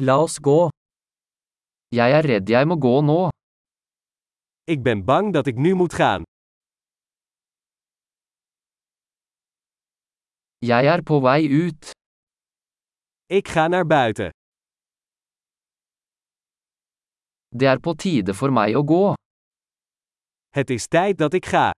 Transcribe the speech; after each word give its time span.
La 0.00 0.14
oss 0.16 0.38
gå. 0.40 0.70
Jeg 1.92 2.12
er 2.18 2.24
redd 2.24 2.48
jeg 2.48 2.64
må 2.68 2.76
gå 2.80 2.92
nå. 3.04 3.28
Ik 4.72 4.80
ben 4.86 5.04
bang 5.04 5.32
dat 5.36 5.46
ik 5.46 5.56
nu 5.56 5.74
moet 5.74 5.92
gaan. 5.92 6.22
Jeg 10.64 10.86
er 10.92 11.02
på 11.02 11.20
vei 11.20 11.42
ut. 11.66 11.90
Ik 13.26 13.48
ga 13.48 13.66
naar 13.68 13.86
buiten. 13.86 14.30
Det 17.48 17.68
er 17.68 17.80
på 17.80 17.94
tide 17.94 18.34
for 18.34 18.50
meg 18.50 18.72
å 18.80 18.82
gå. 18.92 19.04
Het 20.56 20.70
is 20.70 20.86
tijd 20.88 21.18
dat 21.18 21.34
ik 21.34 21.44
ga. 21.52 21.70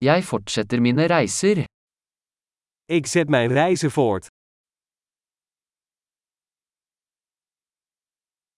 Jeg 0.00 0.24
fortsetter 0.24 0.80
mine 0.80 1.06
reiser. 1.06 1.64
Ik 2.98 3.06
zet 3.06 3.28
mijn 3.28 3.52
reizen 3.52 3.90
voort. 3.90 4.26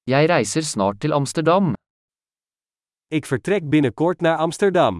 Jeg 0.03 0.29
reiser 0.29 0.63
snart 0.63 1.01
til 1.01 1.13
Amsterdam. 1.13 1.73
Ik 3.07 3.27
vertrek 3.27 3.71
binnenkort 3.71 4.21
naar 4.21 4.37
Amsterdam. 4.37 4.99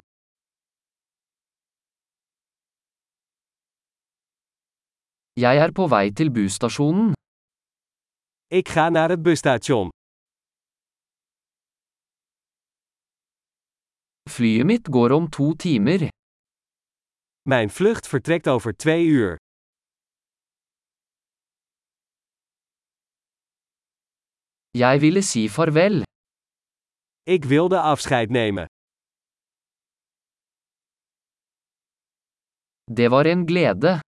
Jeg 5.33 5.57
er 5.65 5.73
på 5.73 5.87
vei 5.89 6.13
til 6.13 6.31
busstasjonen. 6.33 7.13
Ik 8.47 8.69
ga 8.69 8.89
naar 8.89 9.11
het 9.11 9.23
busstation. 9.23 9.89
Flyet 14.31 14.67
mitt 14.67 14.89
går 14.89 15.11
om 15.11 15.29
to 15.29 15.53
timer. 15.55 16.14
Mijn 17.49 17.71
vlucht 17.71 18.07
vertrekt 18.07 18.49
over 18.49 18.77
twee 18.77 19.07
uur. 19.07 19.37
Jeg 24.71 25.01
ville 25.01 25.23
si 25.23 25.49
farvel. 25.49 26.03
Ik 27.23 27.45
wilde 27.45 27.81
afscheid 27.81 28.31
nemen. 28.31 28.67
Det 32.85 33.11
var 33.11 33.27
en 33.27 33.47
glede. 33.47 33.99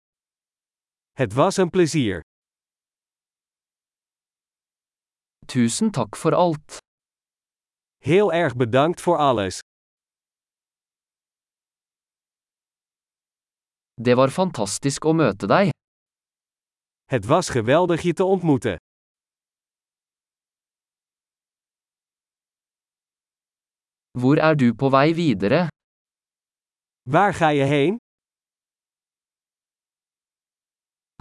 Het 1.13 1.33
was 1.33 1.57
een 1.57 1.71
plezier. 1.71 2.21
Tusen 5.47 5.91
takk 5.91 6.17
for 6.17 6.35
alt. 6.35 6.77
Heel 7.97 8.33
erg 8.33 8.57
bedankt 8.57 9.01
voor 9.01 9.19
alles. 9.19 9.59
Det 13.97 14.13
var 14.17 14.29
fantastisk 14.29 15.07
å 15.09 15.15
møte 15.17 15.49
deg. 15.49 15.71
Het 17.09 17.25
was 17.31 17.49
geweldig 17.49 18.03
je 18.05 18.13
te 18.13 18.25
ontmoeten. 18.25 18.77
Hvor 24.21 24.37
er 24.49 24.55
du 24.61 24.69
på 24.77 24.91
vei 24.93 25.13
videre? 25.17 25.69
Waar 27.09 27.33
ga 27.33 27.51
je 27.57 27.65
heen? 27.73 27.97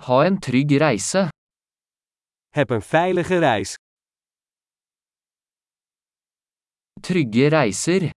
Ha 0.08 0.17
en 0.28 0.39
trygg 0.39 0.76
reise. 0.86 1.30
Heb 2.58 2.70
een 2.70 2.84
veilige 2.92 3.39
reis. 3.39 3.76
Trygge 7.02 7.48
reiser. 7.50 8.10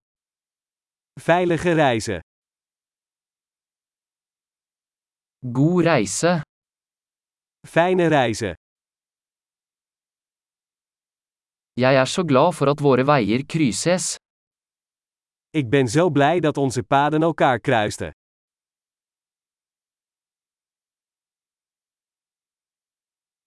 Veilige 1.27 1.75
reizen. 1.75 2.28
God 5.43 5.85
reise. 5.85 6.43
Fijne 7.67 8.09
reizen. 8.09 8.55
Jeg 11.77 11.95
er 11.95 12.05
så 12.05 12.23
glad 12.27 12.53
for 12.59 12.67
at 12.67 12.81
våre 12.83 13.05
veier 13.07 13.45
krysses. 13.47 14.17
Ik 15.55 15.71
ben 15.71 15.89
zo 15.89 16.11
blij 16.11 16.41
dat 16.41 16.57
onze 16.57 16.83
paden 16.83 17.23
elkaar 17.23 17.59
kruisten. 17.59 18.11